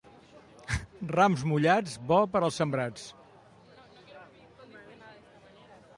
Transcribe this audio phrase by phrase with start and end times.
[1.15, 3.05] Rams mullats, bo per als sembrats.